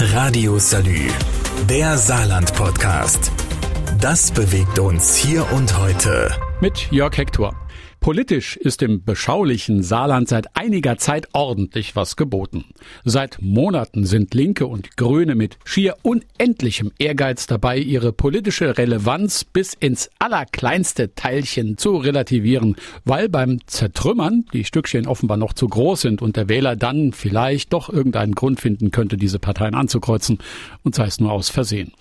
Radio 0.00 0.60
Salü, 0.60 1.08
der 1.68 1.98
Saarland-Podcast. 1.98 3.32
Das 4.00 4.30
bewegt 4.30 4.78
uns 4.78 5.16
hier 5.16 5.50
und 5.52 5.76
heute. 5.76 6.30
Mit 6.60 6.88
Jörg 6.92 7.16
Hector. 7.16 7.56
Politisch 8.00 8.56
ist 8.56 8.82
im 8.82 9.02
beschaulichen 9.02 9.82
Saarland 9.82 10.28
seit 10.28 10.56
einiger 10.56 10.98
Zeit 10.98 11.28
ordentlich 11.32 11.96
was 11.96 12.16
geboten. 12.16 12.64
Seit 13.04 13.38
Monaten 13.42 14.06
sind 14.06 14.34
Linke 14.34 14.66
und 14.66 14.96
Grüne 14.96 15.34
mit 15.34 15.58
schier 15.64 15.96
unendlichem 16.02 16.92
Ehrgeiz 16.98 17.46
dabei, 17.46 17.78
ihre 17.78 18.12
politische 18.12 18.78
Relevanz 18.78 19.44
bis 19.44 19.74
ins 19.74 20.10
allerkleinste 20.20 21.14
Teilchen 21.14 21.76
zu 21.76 21.96
relativieren, 21.96 22.76
weil 23.04 23.28
beim 23.28 23.58
Zertrümmern 23.66 24.44
die 24.52 24.64
Stückchen 24.64 25.06
offenbar 25.06 25.36
noch 25.36 25.52
zu 25.52 25.66
groß 25.66 26.00
sind 26.02 26.22
und 26.22 26.36
der 26.36 26.48
Wähler 26.48 26.76
dann 26.76 27.12
vielleicht 27.12 27.72
doch 27.72 27.90
irgendeinen 27.90 28.34
Grund 28.34 28.60
finden 28.60 28.90
könnte, 28.92 29.16
diese 29.16 29.38
Parteien 29.38 29.74
anzukreuzen, 29.74 30.38
und 30.84 30.94
sei 30.94 31.06
es 31.06 31.20
nur 31.20 31.32
aus 31.32 31.48
Versehen. 31.48 31.92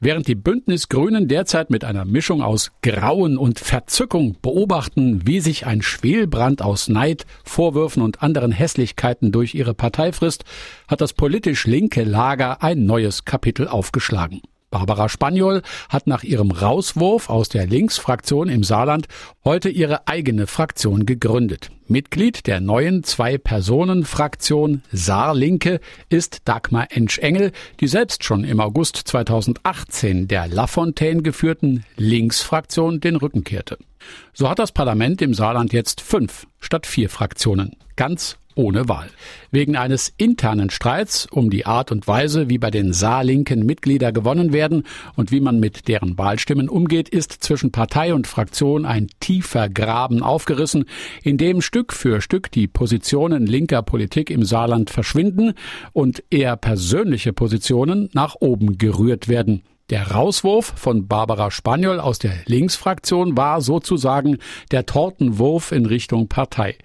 Während 0.00 0.28
die 0.28 0.34
Bündnisgrünen 0.34 1.28
derzeit 1.28 1.70
mit 1.70 1.84
einer 1.84 2.04
Mischung 2.04 2.42
aus 2.42 2.72
Grauen 2.82 3.38
und 3.38 3.58
Verzückung 3.58 4.36
beobachten, 4.42 5.26
wie 5.26 5.40
sich 5.40 5.66
ein 5.66 5.82
Schwelbrand 5.82 6.62
aus 6.62 6.88
Neid, 6.88 7.26
Vorwürfen 7.44 8.02
und 8.02 8.22
anderen 8.22 8.52
Hässlichkeiten 8.52 9.32
durch 9.32 9.54
ihre 9.54 9.74
Partei 9.74 10.12
frisst, 10.12 10.44
hat 10.88 11.00
das 11.00 11.12
politisch 11.12 11.66
linke 11.66 12.04
Lager 12.04 12.62
ein 12.62 12.84
neues 12.86 13.24
Kapitel 13.24 13.68
aufgeschlagen. 13.68 14.42
Barbara 14.74 15.08
Spaniol 15.08 15.62
hat 15.88 16.08
nach 16.08 16.24
ihrem 16.24 16.50
Rauswurf 16.50 17.30
aus 17.30 17.48
der 17.48 17.64
Linksfraktion 17.64 18.48
im 18.48 18.64
Saarland 18.64 19.06
heute 19.44 19.68
ihre 19.68 20.08
eigene 20.08 20.48
Fraktion 20.48 21.06
gegründet. 21.06 21.70
Mitglied 21.86 22.48
der 22.48 22.60
neuen 22.60 23.04
Zwei-Personen-Fraktion 23.04 24.82
Saarlinke 24.90 25.78
ist 26.08 26.48
Dagmar 26.48 26.88
Ensch-Engel, 26.90 27.52
die 27.78 27.86
selbst 27.86 28.24
schon 28.24 28.42
im 28.42 28.58
August 28.58 28.96
2018 28.96 30.26
der 30.26 30.48
Lafontaine 30.48 31.22
geführten 31.22 31.84
Linksfraktion 31.96 32.98
den 32.98 33.14
Rücken 33.14 33.44
kehrte. 33.44 33.78
So 34.32 34.50
hat 34.50 34.58
das 34.58 34.72
Parlament 34.72 35.22
im 35.22 35.34
Saarland 35.34 35.72
jetzt 35.72 36.00
fünf 36.00 36.48
statt 36.58 36.84
vier 36.84 37.08
Fraktionen. 37.08 37.76
Ganz 37.94 38.38
ohne 38.54 38.88
Wahl. 38.88 39.08
Wegen 39.50 39.76
eines 39.76 40.12
internen 40.16 40.70
Streits 40.70 41.26
um 41.26 41.50
die 41.50 41.66
Art 41.66 41.92
und 41.92 42.06
Weise, 42.06 42.48
wie 42.48 42.58
bei 42.58 42.70
den 42.70 42.92
Saarlinken 42.92 43.64
Mitglieder 43.64 44.12
gewonnen 44.12 44.52
werden 44.52 44.84
und 45.16 45.30
wie 45.30 45.40
man 45.40 45.60
mit 45.60 45.88
deren 45.88 46.18
Wahlstimmen 46.18 46.68
umgeht, 46.68 47.08
ist 47.08 47.32
zwischen 47.32 47.72
Partei 47.72 48.14
und 48.14 48.26
Fraktion 48.26 48.84
ein 48.84 49.08
tiefer 49.20 49.68
Graben 49.68 50.22
aufgerissen, 50.22 50.84
in 51.22 51.38
dem 51.38 51.60
Stück 51.60 51.92
für 51.92 52.20
Stück 52.20 52.50
die 52.50 52.66
Positionen 52.66 53.46
linker 53.46 53.82
Politik 53.82 54.30
im 54.30 54.44
Saarland 54.44 54.90
verschwinden 54.90 55.54
und 55.92 56.22
eher 56.30 56.56
persönliche 56.56 57.32
Positionen 57.32 58.08
nach 58.12 58.36
oben 58.40 58.78
gerührt 58.78 59.28
werden. 59.28 59.62
Der 59.90 60.12
Rauswurf 60.12 60.72
von 60.76 61.08
Barbara 61.08 61.50
Spaniol 61.50 62.00
aus 62.00 62.18
der 62.18 62.32
Linksfraktion 62.46 63.36
war 63.36 63.60
sozusagen 63.60 64.38
der 64.70 64.86
Tortenwurf 64.86 65.72
in 65.72 65.84
Richtung 65.84 66.28
Partei. 66.28 66.78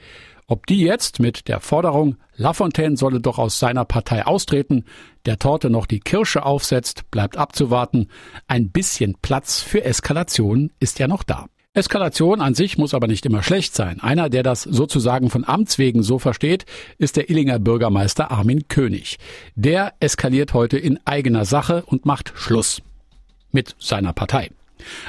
Ob 0.49 0.65
die 0.65 0.81
jetzt 0.81 1.19
mit 1.19 1.47
der 1.47 1.59
Forderung, 1.59 2.15
Lafontaine 2.35 2.97
solle 2.97 3.19
doch 3.21 3.37
aus 3.37 3.59
seiner 3.59 3.85
Partei 3.85 4.25
austreten, 4.25 4.83
der 5.27 5.37
Torte 5.37 5.69
noch 5.69 5.85
die 5.85 5.99
Kirsche 5.99 6.43
aufsetzt, 6.43 7.11
bleibt 7.11 7.37
abzuwarten. 7.37 8.07
Ein 8.47 8.71
bisschen 8.71 9.15
Platz 9.21 9.61
für 9.61 9.83
Eskalation 9.83 10.71
ist 10.79 10.97
ja 10.97 11.07
noch 11.07 11.21
da. 11.21 11.45
Eskalation 11.75 12.41
an 12.41 12.55
sich 12.55 12.79
muss 12.79 12.95
aber 12.95 13.05
nicht 13.05 13.27
immer 13.27 13.43
schlecht 13.43 13.75
sein. 13.75 13.99
Einer, 13.99 14.27
der 14.27 14.41
das 14.41 14.63
sozusagen 14.63 15.29
von 15.29 15.47
Amts 15.47 15.77
wegen 15.77 16.01
so 16.01 16.17
versteht, 16.17 16.65
ist 16.97 17.15
der 17.15 17.29
Illinger 17.29 17.59
Bürgermeister 17.59 18.31
Armin 18.31 18.67
König. 18.67 19.19
Der 19.53 19.93
eskaliert 19.99 20.55
heute 20.55 20.79
in 20.79 20.99
eigener 21.05 21.45
Sache 21.45 21.83
und 21.85 22.07
macht 22.07 22.33
Schluss 22.35 22.81
mit 23.51 23.75
seiner 23.77 24.13
Partei. 24.13 24.49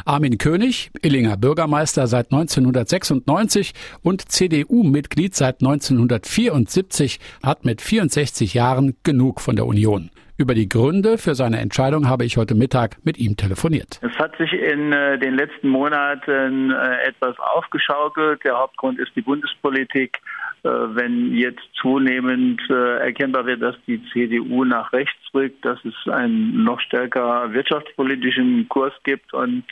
Armin 0.04 0.38
König, 0.38 0.90
Illinger 1.02 1.36
Bürgermeister 1.36 2.06
seit 2.06 2.32
1996 2.32 3.72
und 4.02 4.30
CDU-Mitglied 4.30 5.34
seit 5.34 5.60
1974, 5.60 7.20
hat 7.42 7.64
mit 7.64 7.80
64 7.80 8.54
Jahren 8.54 8.96
genug 9.02 9.40
von 9.40 9.56
der 9.56 9.66
Union. 9.66 10.10
Über 10.40 10.54
die 10.54 10.70
Gründe 10.70 11.18
für 11.18 11.34
seine 11.34 11.58
Entscheidung 11.58 12.08
habe 12.08 12.24
ich 12.24 12.38
heute 12.38 12.54
Mittag 12.54 12.96
mit 13.04 13.18
ihm 13.18 13.36
telefoniert. 13.36 14.00
Es 14.00 14.16
hat 14.18 14.34
sich 14.38 14.54
in 14.54 14.90
äh, 14.90 15.18
den 15.18 15.34
letzten 15.34 15.68
Monaten 15.68 16.70
äh, 16.70 17.08
etwas 17.08 17.38
aufgeschaukelt. 17.38 18.42
Der 18.42 18.56
Hauptgrund 18.56 18.98
ist 18.98 19.14
die 19.14 19.20
Bundespolitik. 19.20 20.16
Äh, 20.62 20.68
wenn 20.70 21.34
jetzt 21.34 21.60
zunehmend 21.78 22.58
erkennbar 22.70 23.44
wird, 23.44 23.60
dass 23.60 23.76
die 23.86 24.02
CDU 24.14 24.64
nach 24.64 24.90
rechts 24.94 25.18
rückt, 25.34 25.62
dass 25.62 25.78
es 25.84 26.10
einen 26.10 26.64
noch 26.64 26.80
stärker 26.80 27.52
wirtschaftspolitischen 27.52 28.66
Kurs 28.68 28.94
gibt 29.04 29.34
und 29.34 29.64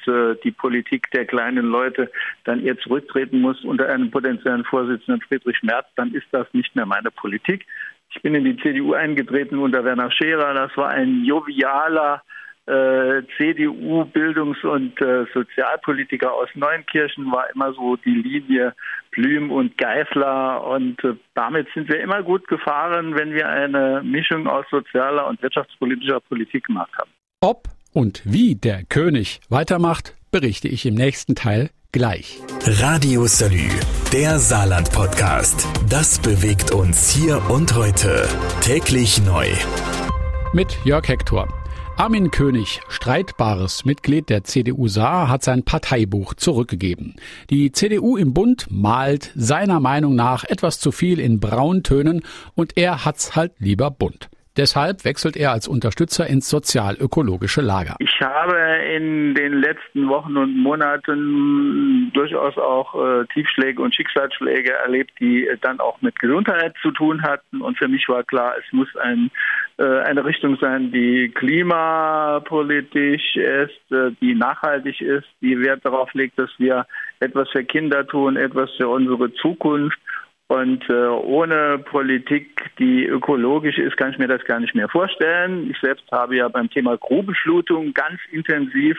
die 0.44 0.50
Politik 0.50 1.10
der 1.12 1.26
kleinen 1.26 1.66
Leute 1.66 2.10
dann 2.44 2.64
eher 2.64 2.78
zurücktreten 2.78 3.40
muss 3.40 3.62
unter 3.64 3.88
einem 3.88 4.10
potenziellen 4.10 4.64
Vorsitzenden 4.64 5.20
Friedrich 5.20 5.62
Merz, 5.62 5.86
dann 5.96 6.14
ist 6.14 6.26
das 6.30 6.46
nicht 6.54 6.74
mehr 6.74 6.86
meine 6.86 7.10
Politik. 7.10 7.66
Ich 8.14 8.22
bin 8.22 8.34
in 8.34 8.44
die 8.44 8.56
CDU 8.56 8.94
eingetreten 8.94 9.58
unter 9.58 9.84
Werner 9.84 10.10
Scherer. 10.10 10.54
Das 10.54 10.76
war 10.76 10.88
ein 10.88 11.24
jovialer, 11.24 12.22
äh, 12.68 13.22
CDU-Bildungs- 13.38 14.62
und 14.62 15.00
äh, 15.00 15.24
Sozialpolitiker 15.32 16.30
aus 16.32 16.48
Neunkirchen 16.54 17.32
war 17.32 17.48
immer 17.54 17.72
so 17.72 17.96
die 17.96 18.14
Linie 18.14 18.74
Blüm 19.10 19.50
und 19.50 19.78
Geisler 19.78 20.62
und 20.66 21.02
äh, 21.02 21.14
damit 21.34 21.66
sind 21.74 21.88
wir 21.88 22.00
immer 22.00 22.22
gut 22.22 22.46
gefahren, 22.46 23.14
wenn 23.16 23.32
wir 23.32 23.48
eine 23.48 24.02
Mischung 24.04 24.46
aus 24.46 24.66
sozialer 24.70 25.26
und 25.28 25.40
wirtschaftspolitischer 25.40 26.20
Politik 26.20 26.64
gemacht 26.64 26.92
haben. 26.98 27.10
Ob 27.40 27.68
und 27.94 28.20
wie 28.26 28.54
der 28.54 28.84
König 28.84 29.40
weitermacht, 29.48 30.14
berichte 30.30 30.68
ich 30.68 30.84
im 30.84 30.94
nächsten 30.94 31.34
Teil 31.34 31.70
gleich. 31.92 32.38
Radio 32.66 33.26
Salü, 33.26 33.68
der 34.12 34.38
Saarland-Podcast. 34.38 35.66
Das 35.88 36.18
bewegt 36.18 36.70
uns 36.70 37.10
hier 37.10 37.40
und 37.48 37.74
heute. 37.74 38.28
Täglich 38.60 39.22
neu. 39.24 39.46
Mit 40.52 40.76
Jörg 40.84 41.08
Hector. 41.08 41.48
Armin 41.96 42.30
König, 42.30 42.80
streitbares 42.88 43.86
Mitglied 43.86 44.28
der 44.28 44.44
CDU 44.44 44.86
Saar, 44.86 45.30
hat 45.30 45.42
sein 45.42 45.62
Parteibuch 45.62 46.34
zurückgegeben. 46.34 47.16
Die 47.48 47.72
CDU 47.72 48.18
im 48.18 48.34
Bund 48.34 48.66
malt 48.70 49.32
seiner 49.34 49.80
Meinung 49.80 50.14
nach 50.14 50.44
etwas 50.44 50.80
zu 50.80 50.92
viel 50.92 51.18
in 51.18 51.40
Brauntönen 51.40 52.22
und 52.54 52.76
er 52.76 53.06
hat's 53.06 53.34
halt 53.34 53.52
lieber 53.60 53.90
bunt. 53.90 54.28
Deshalb 54.58 55.04
wechselt 55.04 55.36
er 55.36 55.52
als 55.52 55.68
Unterstützer 55.68 56.26
ins 56.26 56.50
sozial-ökologische 56.50 57.60
Lager. 57.60 57.94
Ich 58.00 58.20
habe 58.20 58.56
in 58.92 59.36
den 59.36 59.52
letzten 59.52 60.08
Wochen 60.08 60.36
und 60.36 60.56
Monaten 60.56 62.10
durchaus 62.12 62.58
auch 62.58 62.92
äh, 62.96 63.24
Tiefschläge 63.32 63.80
und 63.80 63.94
Schicksalsschläge 63.94 64.72
erlebt, 64.72 65.12
die 65.20 65.48
dann 65.60 65.78
auch 65.78 66.02
mit 66.02 66.18
Gesundheit 66.18 66.74
zu 66.82 66.90
tun 66.90 67.22
hatten. 67.22 67.60
Und 67.60 67.78
für 67.78 67.86
mich 67.86 68.08
war 68.08 68.24
klar, 68.24 68.54
es 68.58 68.72
muss 68.72 68.88
ein, 68.96 69.30
äh, 69.76 70.00
eine 70.00 70.24
Richtung 70.24 70.58
sein, 70.60 70.90
die 70.90 71.30
klimapolitisch 71.32 73.36
ist, 73.36 73.92
äh, 73.92 74.10
die 74.20 74.34
nachhaltig 74.34 75.00
ist, 75.00 75.28
die 75.40 75.60
Wert 75.60 75.84
darauf 75.84 76.12
legt, 76.14 76.36
dass 76.36 76.50
wir 76.58 76.84
etwas 77.20 77.48
für 77.50 77.62
Kinder 77.62 78.04
tun, 78.04 78.36
etwas 78.36 78.70
für 78.76 78.88
unsere 78.88 79.32
Zukunft 79.34 80.00
und 80.48 80.88
äh, 80.88 81.08
ohne 81.08 81.78
Politik, 81.78 82.70
die 82.78 83.04
ökologisch 83.04 83.76
ist, 83.76 83.98
kann 83.98 84.12
ich 84.12 84.18
mir 84.18 84.28
das 84.28 84.42
gar 84.44 84.58
nicht 84.58 84.74
mehr 84.74 84.88
vorstellen. 84.88 85.70
Ich 85.70 85.78
selbst 85.78 86.10
habe 86.10 86.36
ja 86.36 86.48
beim 86.48 86.70
Thema 86.70 86.96
Grubbeschlutung 86.96 87.92
ganz 87.92 88.18
intensiv 88.32 88.96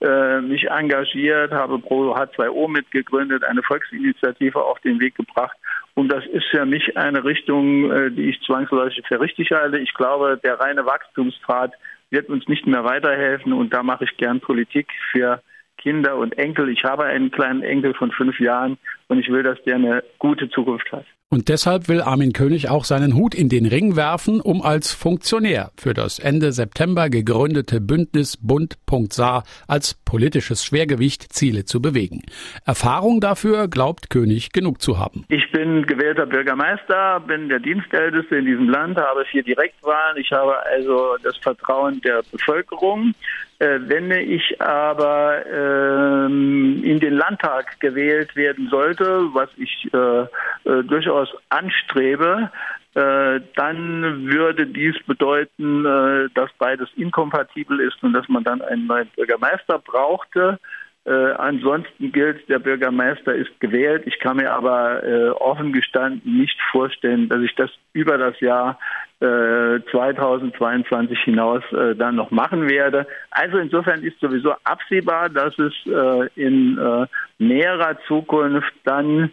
äh, 0.00 0.40
mich 0.40 0.70
engagiert, 0.70 1.50
habe 1.50 1.80
Pro 1.80 2.14
H2O 2.14 2.68
mitgegründet, 2.68 3.42
eine 3.42 3.64
Volksinitiative 3.64 4.62
auf 4.62 4.78
den 4.80 5.00
Weg 5.00 5.16
gebracht. 5.16 5.56
Und 5.94 6.08
das 6.08 6.24
ist 6.26 6.46
für 6.52 6.64
mich 6.64 6.96
eine 6.96 7.24
Richtung, 7.24 7.90
äh, 7.90 8.12
die 8.12 8.30
ich 8.30 8.40
zwangsläufig 8.42 9.04
für 9.08 9.20
richtig 9.20 9.50
halte. 9.50 9.78
Ich 9.78 9.94
glaube, 9.94 10.38
der 10.44 10.60
reine 10.60 10.86
Wachstumspfad 10.86 11.72
wird 12.10 12.28
uns 12.28 12.46
nicht 12.46 12.68
mehr 12.68 12.84
weiterhelfen. 12.84 13.52
Und 13.52 13.74
da 13.74 13.82
mache 13.82 14.04
ich 14.04 14.16
gern 14.18 14.38
Politik 14.38 14.86
für 15.10 15.42
Kinder 15.78 16.16
und 16.16 16.38
Enkel. 16.38 16.68
Ich 16.68 16.84
habe 16.84 17.04
einen 17.04 17.32
kleinen 17.32 17.62
Enkel 17.62 17.92
von 17.92 18.12
fünf 18.12 18.38
Jahren 18.38 18.78
und 19.12 19.18
ich 19.18 19.28
will, 19.28 19.42
dass 19.42 19.62
der 19.64 19.76
eine 19.76 20.02
gute 20.18 20.48
Zukunft 20.48 20.90
hat. 20.90 21.04
Und 21.28 21.48
deshalb 21.48 21.88
will 21.88 22.02
Armin 22.02 22.34
König 22.34 22.68
auch 22.68 22.84
seinen 22.84 23.14
Hut 23.14 23.34
in 23.34 23.48
den 23.48 23.64
Ring 23.64 23.96
werfen, 23.96 24.40
um 24.40 24.60
als 24.60 24.92
Funktionär 24.92 25.70
für 25.78 25.94
das 25.94 26.18
Ende 26.18 26.52
September 26.52 27.08
gegründete 27.08 27.80
Bündnis 27.80 28.36
Bund.Saar 28.36 29.44
als 29.66 29.94
politisches 30.04 30.62
Schwergewicht 30.62 31.32
Ziele 31.32 31.64
zu 31.64 31.80
bewegen. 31.80 32.20
Erfahrung 32.66 33.20
dafür 33.20 33.68
glaubt 33.68 34.10
König 34.10 34.52
genug 34.52 34.82
zu 34.82 34.98
haben. 34.98 35.24
Ich 35.28 35.50
bin 35.52 35.86
gewählter 35.86 36.26
Bürgermeister, 36.26 37.20
bin 37.20 37.48
der 37.48 37.60
Dienstälteste 37.60 38.36
in 38.36 38.44
diesem 38.44 38.68
Land, 38.68 38.98
habe 38.98 39.24
vier 39.24 39.42
Direktwahlen. 39.42 40.18
Ich 40.18 40.32
habe 40.32 40.54
also 40.66 41.16
das 41.22 41.36
Vertrauen 41.38 42.00
der 42.02 42.22
Bevölkerung. 42.30 43.14
Äh, 43.62 43.78
wenn 43.86 44.10
ich 44.10 44.60
aber 44.60 45.46
ähm, 45.46 46.82
in 46.82 46.98
den 46.98 47.14
Landtag 47.14 47.78
gewählt 47.78 48.34
werden 48.34 48.68
sollte, 48.68 49.01
was 49.04 49.48
ich 49.56 49.88
äh, 49.92 50.22
äh, 50.70 50.84
durchaus 50.84 51.28
anstrebe, 51.48 52.50
äh, 52.94 53.40
dann 53.56 54.26
würde 54.26 54.66
dies 54.66 54.96
bedeuten, 55.06 55.86
äh, 55.86 56.28
dass 56.34 56.50
beides 56.58 56.88
inkompatibel 56.96 57.80
ist 57.80 58.02
und 58.02 58.12
dass 58.12 58.28
man 58.28 58.44
dann 58.44 58.60
einen 58.60 58.86
neuen 58.86 59.08
Bürgermeister 59.16 59.78
brauchte. 59.78 60.58
Äh, 61.04 61.10
ansonsten 61.10 62.12
gilt, 62.12 62.48
der 62.48 62.60
Bürgermeister 62.60 63.34
ist 63.34 63.58
gewählt. 63.58 64.04
Ich 64.06 64.20
kann 64.20 64.36
mir 64.36 64.52
aber 64.52 65.02
äh, 65.02 65.30
offen 65.30 65.72
gestanden 65.72 66.38
nicht 66.38 66.56
vorstellen, 66.70 67.28
dass 67.28 67.40
ich 67.42 67.52
das 67.56 67.70
über 67.92 68.18
das 68.18 68.38
Jahr 68.38 68.78
äh, 69.18 69.80
2022 69.90 71.18
hinaus 71.24 71.62
äh, 71.72 71.96
dann 71.96 72.14
noch 72.14 72.30
machen 72.30 72.70
werde. 72.70 73.08
Also 73.32 73.58
insofern 73.58 74.04
ist 74.04 74.20
sowieso 74.20 74.52
absehbar, 74.62 75.28
dass 75.28 75.58
es 75.58 75.72
äh, 75.86 76.28
in 76.36 76.78
äh, 76.78 77.06
näherer 77.38 77.98
Zukunft 78.06 78.72
dann 78.84 79.30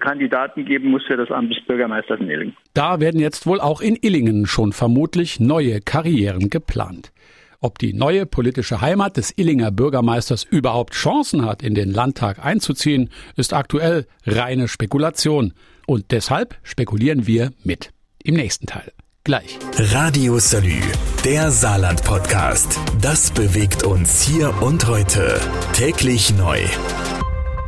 Kandidaten 0.00 0.64
geben 0.64 0.90
muss 0.90 1.04
für 1.04 1.16
das 1.16 1.30
Amt 1.30 1.50
des 1.50 1.64
Bürgermeisters 1.64 2.20
in 2.20 2.30
Illingen. 2.30 2.56
Da 2.74 3.00
werden 3.00 3.20
jetzt 3.20 3.46
wohl 3.46 3.60
auch 3.60 3.80
in 3.80 3.96
Illingen 4.00 4.46
schon 4.46 4.72
vermutlich 4.72 5.40
neue 5.40 5.80
Karrieren 5.80 6.50
geplant. 6.50 7.10
Ob 7.60 7.78
die 7.78 7.92
neue 7.92 8.24
politische 8.24 8.80
Heimat 8.80 9.16
des 9.16 9.32
Illinger 9.36 9.72
Bürgermeisters 9.72 10.44
überhaupt 10.44 10.94
Chancen 10.94 11.44
hat, 11.44 11.60
in 11.62 11.74
den 11.74 11.90
Landtag 11.90 12.44
einzuziehen, 12.44 13.10
ist 13.34 13.52
aktuell 13.52 14.06
reine 14.24 14.68
Spekulation. 14.68 15.54
Und 15.86 16.12
deshalb 16.12 16.56
spekulieren 16.62 17.26
wir 17.26 17.50
mit. 17.64 17.90
Im 18.22 18.36
nächsten 18.36 18.66
Teil. 18.66 18.92
Gleich. 19.24 19.58
Radio 19.76 20.38
Salü, 20.38 20.80
der 21.24 21.50
Saarland-Podcast. 21.50 22.78
Das 23.00 23.32
bewegt 23.32 23.82
uns 23.82 24.22
hier 24.22 24.54
und 24.62 24.86
heute. 24.86 25.40
Täglich 25.72 26.32
neu 26.36 26.60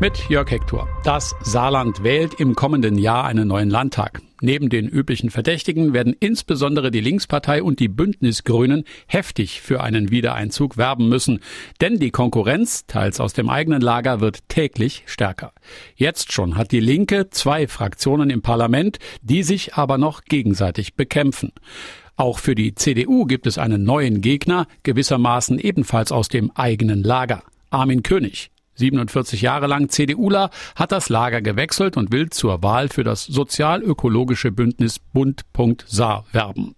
mit 0.01 0.31
Jörg 0.31 0.51
Hector. 0.51 0.89
Das 1.05 1.35
Saarland 1.43 2.03
wählt 2.03 2.35
im 2.41 2.55
kommenden 2.55 2.97
Jahr 2.97 3.25
einen 3.25 3.49
neuen 3.49 3.69
Landtag. 3.69 4.23
Neben 4.41 4.69
den 4.69 4.89
üblichen 4.89 5.31
Verdächtigen 5.31 5.93
werden 5.93 6.15
insbesondere 6.19 6.91
die 6.91 7.01
Linkspartei 7.01 7.63
und 7.63 7.79
die 7.81 7.89
Bündnisgrünen 7.89 8.85
heftig 9.07 9.61
für 9.61 9.83
einen 9.83 10.11
Wiedereinzug 10.11 10.77
werben 10.77 11.09
müssen. 11.09 11.41
Denn 11.81 11.99
die 11.99 12.11
Konkurrenz, 12.11 12.87
teils 12.87 13.21
aus 13.21 13.33
dem 13.33 13.49
eigenen 13.51 13.83
Lager, 13.83 14.21
wird 14.21 14.49
täglich 14.49 15.03
stärker. 15.07 15.53
Jetzt 15.95 16.33
schon 16.33 16.57
hat 16.57 16.73
die 16.73 16.81
Linke 16.81 17.31
zwei 17.31 17.69
Fraktionen 17.69 18.31
im 18.31 18.43
Parlament, 18.43 18.99
die 19.23 19.43
sich 19.43 19.75
aber 19.75 19.99
noch 19.99 20.25
gegenseitig 20.25 20.95
bekämpfen. 20.95 21.53
Auch 22.17 22.39
für 22.39 22.55
die 22.55 22.75
CDU 22.75 23.25
gibt 23.25 23.47
es 23.47 23.57
einen 23.57 23.85
neuen 23.85 24.21
Gegner, 24.21 24.67
gewissermaßen 24.83 25.59
ebenfalls 25.59 26.13
aus 26.13 26.29
dem 26.29 26.51
eigenen 26.51 27.03
Lager. 27.03 27.43
Armin 27.71 28.03
König. 28.03 28.51
47 28.81 29.43
Jahre 29.43 29.69
lang 29.69 29.89
CDUler, 29.89 30.51
hat 30.75 30.91
das 30.91 31.09
Lager 31.09 31.41
gewechselt 31.41 31.97
und 31.97 32.13
will 32.13 32.31
zur 32.31 32.63
Wahl 32.65 32.89
für 32.89 33.05
das 33.05 33.25
sozial-ökologische 33.25 34.51
Bündnis 34.51 34.99
Bund.Saar 34.99 36.25
werben. 36.33 36.75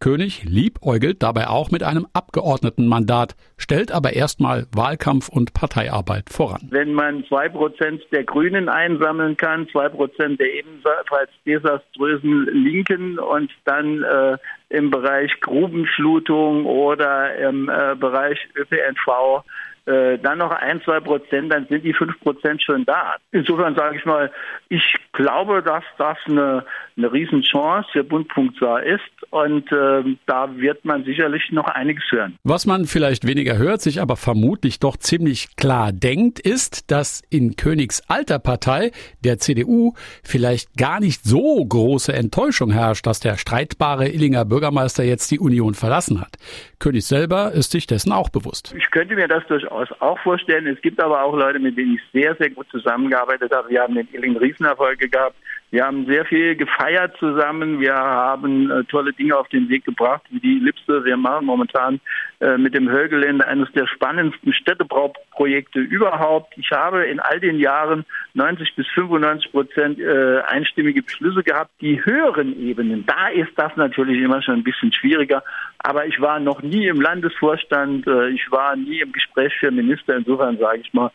König 0.00 0.44
liebäugelt 0.44 1.22
dabei 1.22 1.48
auch 1.48 1.70
mit 1.70 1.82
einem 1.82 2.06
Abgeordnetenmandat, 2.12 3.34
stellt 3.56 3.92
aber 3.92 4.12
erstmal 4.12 4.66
Wahlkampf 4.74 5.28
und 5.28 5.54
Parteiarbeit 5.54 6.30
voran. 6.30 6.68
Wenn 6.70 6.92
man 6.92 7.24
zwei 7.24 7.48
Prozent 7.48 8.02
der 8.12 8.24
Grünen 8.24 8.68
einsammeln 8.68 9.36
kann, 9.36 9.68
zwei 9.68 9.88
Prozent 9.88 10.40
der 10.40 10.52
ebenfalls 10.52 11.30
desaströsen 11.46 12.46
Linken 12.52 13.18
und 13.18 13.50
dann 13.64 14.02
äh, 14.02 14.36
im 14.68 14.90
Bereich 14.90 15.32
Grubenschlutung 15.40 16.66
oder 16.66 17.36
im 17.36 17.68
äh, 17.68 17.94
Bereich 17.96 18.38
ÖPNV 18.56 19.44
äh, 19.86 20.18
dann 20.18 20.38
noch 20.38 20.50
ein, 20.50 20.82
zwei 20.82 21.00
Prozent, 21.00 21.52
dann 21.52 21.66
sind 21.68 21.84
die 21.84 21.92
fünf 21.92 22.18
Prozent 22.20 22.62
schon 22.62 22.84
da. 22.84 23.16
Insofern 23.30 23.74
sage 23.76 23.96
ich 23.96 24.04
mal, 24.04 24.32
ich 24.68 24.96
glaube, 25.12 25.62
dass 25.62 25.84
das 25.96 26.18
eine, 26.26 26.64
eine 26.96 27.12
Riesenchance 27.12 27.88
für 27.92 28.02
Bund.sa 28.04 28.78
ist 28.78 29.00
und 29.30 29.70
äh, 29.70 30.16
da 30.26 30.56
wird 30.56 30.84
man 30.84 31.04
sicherlich 31.04 31.52
noch 31.52 31.66
einiges 31.66 32.04
hören. 32.10 32.36
Was 32.42 32.66
man 32.66 32.86
vielleicht 32.86 33.26
weniger 33.26 33.58
hört, 33.58 33.80
sich 33.80 34.00
aber 34.00 34.16
vermutlich 34.16 34.80
doch 34.80 34.96
ziemlich 34.96 35.54
klar 35.56 35.92
denkt, 35.92 36.40
ist, 36.40 36.90
dass 36.90 37.22
in 37.30 37.54
Königs 37.54 38.02
alter 38.08 38.40
Partei, 38.40 38.90
der 39.24 39.38
CDU, 39.38 39.94
vielleicht 40.24 40.76
gar 40.76 40.98
nicht 40.98 41.22
so 41.22 41.64
große 41.64 42.12
Enttäuschung 42.12 42.72
herrscht, 42.72 43.06
dass 43.06 43.20
der 43.20 43.36
streitbare 43.36 44.08
Illinger 44.08 44.44
Bürgermeister 44.44 45.04
jetzt 45.04 45.30
die 45.30 45.38
Union 45.38 45.74
verlassen 45.74 46.20
hat. 46.20 46.36
König 46.78 47.06
selber 47.06 47.52
ist 47.52 47.70
sich 47.70 47.86
dessen 47.86 48.12
auch 48.12 48.28
bewusst. 48.30 48.74
Ich 48.76 48.90
könnte 48.90 49.14
mir 49.14 49.28
das 49.28 49.46
durchaus 49.46 49.75
durchaus 49.76 50.00
auch 50.00 50.18
vorstellen. 50.20 50.66
Es 50.66 50.80
gibt 50.80 51.00
aber 51.00 51.22
auch 51.22 51.34
Leute, 51.34 51.58
mit 51.58 51.76
denen 51.76 51.94
ich 51.94 52.00
sehr, 52.12 52.34
sehr 52.36 52.50
gut 52.50 52.66
zusammengearbeitet 52.70 53.52
habe. 53.52 53.68
Wir 53.68 53.82
haben 53.82 53.94
den 53.94 54.08
Illing 54.12 54.36
Riesenerfolge 54.36 55.08
gehabt. 55.08 55.36
Wir 55.70 55.84
haben 55.84 56.06
sehr 56.06 56.24
viel 56.24 56.54
gefeiert 56.54 57.16
zusammen. 57.18 57.80
Wir 57.80 57.94
haben 57.94 58.70
äh, 58.70 58.84
tolle 58.84 59.12
Dinge 59.12 59.36
auf 59.36 59.48
den 59.48 59.68
Weg 59.68 59.84
gebracht, 59.84 60.22
wie 60.30 60.38
die 60.38 60.60
Lipse. 60.60 61.04
Wir 61.04 61.16
machen 61.16 61.44
momentan 61.44 62.00
äh, 62.40 62.56
mit 62.56 62.74
dem 62.74 62.88
Höllgelände 62.88 63.46
eines 63.46 63.70
der 63.72 63.88
spannendsten 63.88 64.52
Städtebrauprojekte 64.52 65.80
überhaupt. 65.80 66.54
Ich 66.56 66.70
habe 66.70 67.04
in 67.06 67.18
all 67.18 67.40
den 67.40 67.58
Jahren 67.58 68.04
90 68.34 68.76
bis 68.76 68.86
95 68.94 69.50
Prozent 69.50 69.98
äh, 69.98 70.40
einstimmige 70.46 71.02
Beschlüsse 71.02 71.42
gehabt. 71.42 71.72
Die 71.80 72.02
höheren 72.04 72.56
Ebenen, 72.60 73.04
da 73.04 73.28
ist 73.28 73.52
das 73.56 73.74
natürlich 73.76 74.22
immer 74.22 74.42
schon 74.42 74.54
ein 74.54 74.64
bisschen 74.64 74.92
schwieriger. 74.92 75.42
Aber 75.78 76.06
ich 76.06 76.20
war 76.20 76.38
noch 76.38 76.62
nie 76.62 76.86
im 76.86 77.00
Landesvorstand. 77.00 78.06
Äh, 78.06 78.28
ich 78.28 78.52
war 78.52 78.76
nie 78.76 79.00
im 79.00 79.10
Gespräch 79.10 79.52
für 79.58 79.72
Minister. 79.72 80.16
Insofern 80.16 80.58
sage 80.58 80.78
ich 80.78 80.94
mal, 80.94 81.10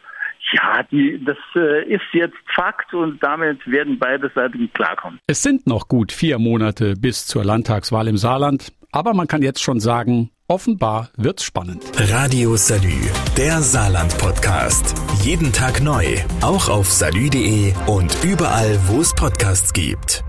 ja, 0.54 0.84
die, 0.84 1.24
das 1.24 1.38
äh, 1.56 1.84
ist 1.94 2.02
jetzt 2.14 2.38
Fakt 2.54 2.94
und 2.94 3.22
damit 3.24 3.66
werden 3.66 3.98
beide 4.00 4.32
Seiten 4.34 4.72
klarkommen. 4.74 5.20
Es 5.28 5.42
sind 5.42 5.68
noch 5.68 5.88
gut 5.88 6.12
vier 6.12 6.40
Monate 6.40 6.96
bis 6.96 7.26
zur 7.26 7.44
Landtagswahl 7.44 8.08
im 8.08 8.18
Saarland, 8.18 8.72
aber 8.92 9.14
man 9.14 9.28
kann 9.28 9.42
jetzt 9.42 9.62
schon 9.62 9.80
sagen, 9.80 10.32
offenbar 10.48 11.10
wird's 11.18 11.44
spannend. 11.44 11.84
Radio 12.12 12.56
Salü, 12.56 13.00
der 13.38 13.62
Saarland-Podcast. 13.62 14.96
Jeden 15.24 15.54
Tag 15.54 15.82
neu, 15.82 16.06
auch 16.42 16.70
auf 16.70 16.92
salü.de 16.92 17.74
und 17.88 18.18
überall, 18.24 18.78
wo 18.88 19.00
es 19.00 19.14
Podcasts 19.14 19.72
gibt. 19.74 20.24